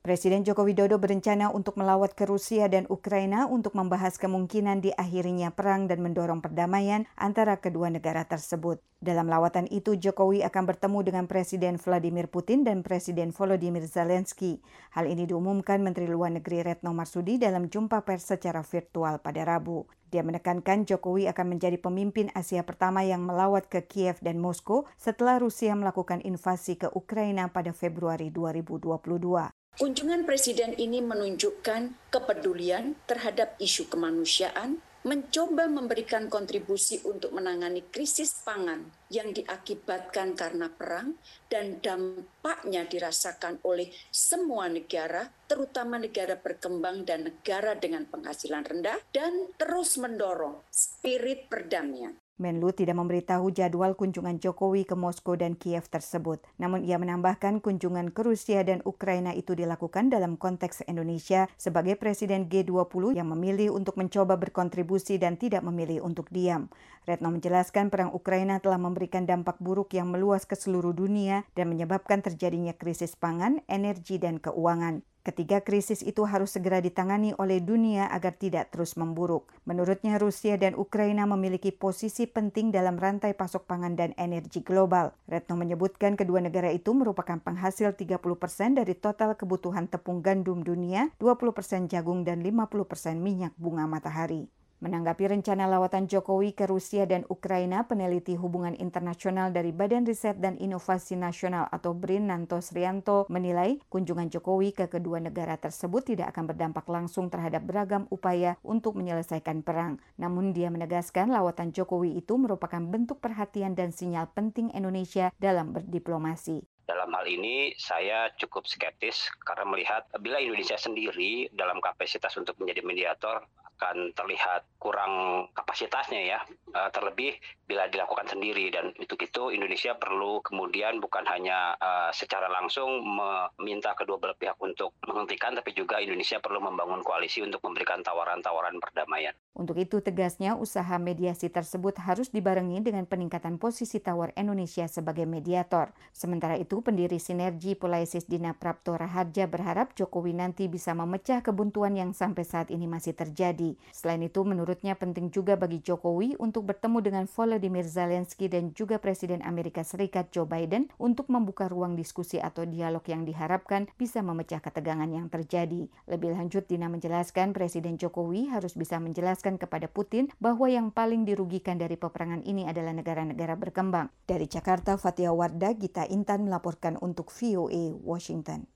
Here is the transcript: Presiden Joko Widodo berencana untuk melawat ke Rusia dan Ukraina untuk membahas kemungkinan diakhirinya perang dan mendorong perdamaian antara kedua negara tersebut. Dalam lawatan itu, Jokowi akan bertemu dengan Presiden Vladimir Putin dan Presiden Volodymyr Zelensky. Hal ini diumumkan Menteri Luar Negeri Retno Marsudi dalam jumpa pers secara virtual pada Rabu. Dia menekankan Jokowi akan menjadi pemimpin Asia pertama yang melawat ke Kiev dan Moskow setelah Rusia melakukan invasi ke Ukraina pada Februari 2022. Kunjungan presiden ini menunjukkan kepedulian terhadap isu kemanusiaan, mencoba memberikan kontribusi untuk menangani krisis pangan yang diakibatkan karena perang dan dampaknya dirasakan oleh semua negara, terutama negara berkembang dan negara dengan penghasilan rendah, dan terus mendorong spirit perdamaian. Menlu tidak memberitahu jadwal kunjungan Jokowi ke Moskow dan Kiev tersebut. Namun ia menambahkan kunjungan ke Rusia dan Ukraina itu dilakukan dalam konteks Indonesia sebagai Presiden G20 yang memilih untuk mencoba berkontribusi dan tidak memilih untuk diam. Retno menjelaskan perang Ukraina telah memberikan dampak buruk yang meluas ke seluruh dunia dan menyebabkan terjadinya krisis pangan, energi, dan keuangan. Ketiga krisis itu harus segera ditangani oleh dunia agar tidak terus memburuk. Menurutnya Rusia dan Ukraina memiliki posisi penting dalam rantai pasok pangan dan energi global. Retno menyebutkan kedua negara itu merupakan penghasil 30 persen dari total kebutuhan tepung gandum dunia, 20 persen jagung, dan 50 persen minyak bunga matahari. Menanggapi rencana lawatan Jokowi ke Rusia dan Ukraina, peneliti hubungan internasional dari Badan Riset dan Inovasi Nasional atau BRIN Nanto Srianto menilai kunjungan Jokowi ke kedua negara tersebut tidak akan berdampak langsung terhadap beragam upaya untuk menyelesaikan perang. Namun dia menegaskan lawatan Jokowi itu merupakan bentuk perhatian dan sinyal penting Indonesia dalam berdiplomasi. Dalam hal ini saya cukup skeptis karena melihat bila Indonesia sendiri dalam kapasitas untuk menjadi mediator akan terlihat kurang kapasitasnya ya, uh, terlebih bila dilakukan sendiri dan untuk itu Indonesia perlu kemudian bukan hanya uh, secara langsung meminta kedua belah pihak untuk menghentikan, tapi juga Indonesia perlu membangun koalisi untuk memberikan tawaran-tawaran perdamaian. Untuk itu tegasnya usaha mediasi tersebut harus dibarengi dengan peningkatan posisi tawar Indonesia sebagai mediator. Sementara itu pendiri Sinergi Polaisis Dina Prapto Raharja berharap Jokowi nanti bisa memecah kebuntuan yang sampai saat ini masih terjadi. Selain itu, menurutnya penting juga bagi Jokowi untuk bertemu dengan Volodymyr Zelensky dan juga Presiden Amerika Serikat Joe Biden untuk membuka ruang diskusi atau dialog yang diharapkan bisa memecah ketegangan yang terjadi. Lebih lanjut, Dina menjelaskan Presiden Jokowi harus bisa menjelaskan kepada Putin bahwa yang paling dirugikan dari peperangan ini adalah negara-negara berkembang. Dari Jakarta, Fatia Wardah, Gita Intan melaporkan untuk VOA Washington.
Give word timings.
Presiden 0.00 0.48
Joko 0.48 0.64
Widodo 0.64 0.96
berencana 0.96 1.52
untuk 1.52 1.76
melawat 1.76 2.16
ke 2.16 2.24
Rusia 2.24 2.72
dan 2.72 2.88
Ukraina 2.88 3.44
untuk 3.44 3.76
membahas 3.76 4.16
kemungkinan 4.16 4.80
diakhirinya 4.80 5.52
perang 5.52 5.92
dan 5.92 6.00
mendorong 6.00 6.40
perdamaian 6.40 7.04
antara 7.20 7.60
kedua 7.60 7.92
negara 7.92 8.24
tersebut. 8.24 8.80
Dalam 8.96 9.28
lawatan 9.28 9.68
itu, 9.68 10.00
Jokowi 10.00 10.40
akan 10.40 10.64
bertemu 10.72 10.98
dengan 11.04 11.28
Presiden 11.28 11.76
Vladimir 11.76 12.32
Putin 12.32 12.64
dan 12.64 12.80
Presiden 12.80 13.28
Volodymyr 13.28 13.84
Zelensky. 13.84 14.64
Hal 14.96 15.04
ini 15.04 15.28
diumumkan 15.28 15.84
Menteri 15.84 16.08
Luar 16.08 16.32
Negeri 16.32 16.64
Retno 16.64 16.96
Marsudi 16.96 17.36
dalam 17.36 17.68
jumpa 17.68 18.00
pers 18.00 18.24
secara 18.24 18.64
virtual 18.64 19.20
pada 19.20 19.44
Rabu. 19.44 19.84
Dia 20.08 20.24
menekankan 20.24 20.88
Jokowi 20.88 21.28
akan 21.28 21.60
menjadi 21.60 21.76
pemimpin 21.76 22.32
Asia 22.32 22.64
pertama 22.64 23.04
yang 23.04 23.20
melawat 23.28 23.68
ke 23.68 23.84
Kiev 23.84 24.16
dan 24.24 24.40
Moskow 24.40 24.88
setelah 24.96 25.36
Rusia 25.36 25.76
melakukan 25.76 26.24
invasi 26.24 26.80
ke 26.80 26.88
Ukraina 26.96 27.52
pada 27.52 27.76
Februari 27.76 28.32
2022. 28.32 29.59
Kunjungan 29.80 30.28
presiden 30.28 30.76
ini 30.76 31.00
menunjukkan 31.00 32.12
kepedulian 32.12 33.00
terhadap 33.08 33.56
isu 33.56 33.88
kemanusiaan, 33.88 34.76
mencoba 35.08 35.72
memberikan 35.72 36.28
kontribusi 36.28 37.00
untuk 37.08 37.32
menangani 37.32 37.88
krisis 37.88 38.44
pangan 38.44 38.84
yang 39.08 39.32
diakibatkan 39.32 40.36
karena 40.36 40.68
perang 40.68 41.16
dan 41.48 41.80
dampaknya 41.80 42.84
dirasakan 42.84 43.64
oleh 43.64 43.88
semua 44.12 44.68
negara, 44.68 45.32
terutama 45.48 45.96
negara 45.96 46.36
berkembang 46.36 47.08
dan 47.08 47.32
negara 47.32 47.72
dengan 47.72 48.04
penghasilan 48.04 48.60
rendah, 48.60 49.00
dan 49.16 49.48
terus 49.56 49.96
mendorong 49.96 50.60
spirit 50.68 51.48
perdamaian. 51.48 52.12
Menlu 52.40 52.72
tidak 52.72 52.96
memberitahu 52.96 53.52
jadwal 53.52 53.92
kunjungan 53.92 54.40
Jokowi 54.40 54.88
ke 54.88 54.96
Moskow 54.96 55.36
dan 55.36 55.60
Kiev 55.60 55.92
tersebut. 55.92 56.40
Namun 56.56 56.88
ia 56.88 56.96
menambahkan 56.96 57.60
kunjungan 57.60 58.16
ke 58.16 58.24
Rusia 58.24 58.64
dan 58.64 58.80
Ukraina 58.88 59.36
itu 59.36 59.52
dilakukan 59.52 60.08
dalam 60.08 60.40
konteks 60.40 60.88
Indonesia 60.88 61.52
sebagai 61.60 62.00
Presiden 62.00 62.48
G20 62.48 63.12
yang 63.12 63.28
memilih 63.28 63.76
untuk 63.76 64.00
mencoba 64.00 64.40
berkontribusi 64.40 65.20
dan 65.20 65.36
tidak 65.36 65.60
memilih 65.68 66.00
untuk 66.00 66.32
diam. 66.32 66.72
Retno 67.04 67.28
menjelaskan 67.28 67.92
perang 67.92 68.16
Ukraina 68.16 68.56
telah 68.56 68.80
memberikan 68.80 69.28
dampak 69.28 69.60
buruk 69.60 69.92
yang 69.92 70.08
meluas 70.08 70.48
ke 70.48 70.56
seluruh 70.56 70.96
dunia 70.96 71.44
dan 71.52 71.68
menyebabkan 71.68 72.24
terjadinya 72.24 72.72
krisis 72.72 73.20
pangan, 73.20 73.60
energi, 73.68 74.16
dan 74.16 74.40
keuangan. 74.40 75.04
Ketiga 75.20 75.60
krisis 75.60 76.00
itu 76.00 76.24
harus 76.24 76.56
segera 76.56 76.80
ditangani 76.80 77.36
oleh 77.36 77.60
dunia 77.60 78.08
agar 78.08 78.32
tidak 78.40 78.72
terus 78.72 78.96
memburuk. 78.96 79.52
Menurutnya 79.68 80.16
Rusia 80.16 80.56
dan 80.56 80.72
Ukraina 80.72 81.28
memiliki 81.28 81.76
posisi 81.76 82.24
penting 82.24 82.72
dalam 82.72 82.96
rantai 82.96 83.36
pasok 83.36 83.68
pangan 83.68 84.00
dan 84.00 84.16
energi 84.16 84.64
global. 84.64 85.12
Retno 85.28 85.60
menyebutkan 85.60 86.16
kedua 86.16 86.40
negara 86.40 86.72
itu 86.72 86.96
merupakan 86.96 87.36
penghasil 87.36 87.92
30 88.00 88.16
persen 88.40 88.80
dari 88.80 88.96
total 88.96 89.36
kebutuhan 89.36 89.92
tepung 89.92 90.24
gandum 90.24 90.64
dunia, 90.64 91.12
20 91.20 91.52
persen 91.52 91.80
jagung, 91.92 92.24
dan 92.24 92.40
50 92.40 92.88
persen 92.88 93.20
minyak 93.20 93.52
bunga 93.60 93.84
matahari. 93.84 94.48
Menanggapi 94.80 95.28
rencana 95.28 95.68
lawatan 95.68 96.08
Jokowi 96.08 96.56
ke 96.56 96.64
Rusia 96.64 97.04
dan 97.04 97.28
Ukraina, 97.28 97.84
peneliti 97.84 98.32
hubungan 98.32 98.72
internasional 98.72 99.52
dari 99.52 99.76
Badan 99.76 100.08
Riset 100.08 100.40
dan 100.40 100.56
Inovasi 100.56 101.20
Nasional 101.20 101.68
atau 101.68 101.92
BRIN 101.92 102.32
Nanto 102.32 102.64
Srianto 102.64 103.28
menilai 103.28 103.76
kunjungan 103.92 104.32
Jokowi 104.32 104.72
ke 104.72 104.88
kedua 104.88 105.20
negara 105.20 105.60
tersebut 105.60 106.16
tidak 106.16 106.32
akan 106.32 106.48
berdampak 106.48 106.88
langsung 106.88 107.28
terhadap 107.28 107.60
beragam 107.68 108.08
upaya 108.08 108.56
untuk 108.64 108.96
menyelesaikan 108.96 109.60
perang. 109.60 110.00
Namun 110.16 110.56
dia 110.56 110.72
menegaskan 110.72 111.28
lawatan 111.28 111.76
Jokowi 111.76 112.16
itu 112.16 112.40
merupakan 112.40 112.80
bentuk 112.80 113.20
perhatian 113.20 113.76
dan 113.76 113.92
sinyal 113.92 114.32
penting 114.32 114.72
Indonesia 114.72 115.28
dalam 115.36 115.76
berdiplomasi. 115.76 116.64
Dalam 116.88 117.12
hal 117.12 117.28
ini 117.28 117.76
saya 117.76 118.32
cukup 118.40 118.64
skeptis 118.64 119.28
karena 119.44 119.68
melihat 119.68 120.08
bila 120.24 120.40
Indonesia 120.40 120.80
sendiri 120.80 121.52
dalam 121.52 121.84
kapasitas 121.84 122.32
untuk 122.40 122.56
menjadi 122.56 122.80
mediator 122.80 123.44
akan 123.80 124.12
terlihat 124.12 124.68
kurang 124.76 125.48
kapasitasnya 125.56 126.36
ya, 126.36 126.40
uh, 126.76 126.92
terlebih 126.92 127.32
bila 127.64 127.88
dilakukan 127.88 128.28
sendiri 128.28 128.68
dan 128.68 128.92
untuk 129.00 129.16
itu 129.24 129.48
Indonesia 129.48 129.96
perlu 129.96 130.44
kemudian 130.44 131.00
bukan 131.00 131.24
hanya 131.24 131.72
uh, 131.80 132.12
secara 132.12 132.52
langsung 132.52 133.00
meminta 133.00 133.96
kedua 133.96 134.20
belah 134.20 134.36
pihak 134.36 134.60
untuk 134.60 134.92
menghentikan, 135.08 135.56
tapi 135.56 135.72
juga 135.72 135.96
Indonesia 135.96 136.36
perlu 136.44 136.60
membangun 136.60 137.00
koalisi 137.00 137.40
untuk 137.40 137.64
memberikan 137.64 138.04
tawaran-tawaran 138.04 138.76
perdamaian. 138.76 139.32
Untuk 139.56 139.80
itu 139.80 140.04
tegasnya 140.04 140.56
usaha 140.60 141.00
mediasi 141.00 141.48
tersebut 141.48 141.96
harus 142.04 142.28
dibarengi 142.28 142.84
dengan 142.84 143.08
peningkatan 143.08 143.56
posisi 143.56 144.00
tawar 144.00 144.36
Indonesia 144.36 144.84
sebagai 144.88 145.24
mediator. 145.24 145.92
Sementara 146.12 146.60
itu 146.60 146.84
pendiri 146.84 147.16
Sinergi 147.16 147.76
Polaisis 147.76 148.28
Dina 148.28 148.52
Prapto 148.56 148.96
Raharja 148.96 149.48
berharap 149.48 149.96
Jokowi 149.96 150.36
nanti 150.36 150.68
bisa 150.68 150.92
memecah 150.92 151.40
kebuntuan 151.40 151.96
yang 151.96 152.12
sampai 152.12 152.44
saat 152.44 152.68
ini 152.68 152.90
masih 152.90 153.14
terjadi. 153.14 153.69
Selain 153.92 154.22
itu, 154.22 154.42
menurutnya 154.46 154.96
penting 154.96 155.28
juga 155.28 155.58
bagi 155.58 155.82
Jokowi 155.84 156.38
untuk 156.40 156.66
bertemu 156.70 156.98
dengan 157.04 157.24
Volodymyr 157.28 157.86
Zelensky 157.86 158.46
dan 158.48 158.72
juga 158.72 159.02
Presiden 159.02 159.42
Amerika 159.42 159.84
Serikat 159.84 160.32
Joe 160.32 160.48
Biden 160.48 160.88
untuk 160.96 161.28
membuka 161.28 161.66
ruang 161.70 161.94
diskusi 161.94 162.40
atau 162.40 162.66
dialog 162.66 163.02
yang 163.06 163.26
diharapkan 163.28 163.90
bisa 163.96 164.20
memecah 164.20 164.60
ketegangan 164.60 165.08
yang 165.08 165.30
terjadi. 165.30 165.86
Lebih 166.10 166.34
lanjut, 166.36 166.66
Dina 166.66 166.90
menjelaskan 166.90 167.54
Presiden 167.56 167.96
Jokowi 167.96 168.50
harus 168.50 168.76
bisa 168.76 168.98
menjelaskan 168.98 169.56
kepada 169.56 169.86
Putin 169.86 170.28
bahwa 170.42 170.66
yang 170.68 170.90
paling 170.92 171.24
dirugikan 171.24 171.78
dari 171.78 171.94
peperangan 171.94 172.42
ini 172.44 172.66
adalah 172.68 172.92
negara-negara 172.92 173.56
berkembang. 173.56 174.10
Dari 174.26 174.44
Jakarta, 174.50 174.98
Fatia 175.00 175.32
Wardah, 175.32 175.74
Gita 175.78 176.04
Intan 176.08 176.44
melaporkan 176.44 177.00
untuk 177.00 177.32
VOA 177.32 177.94
Washington. 178.02 178.66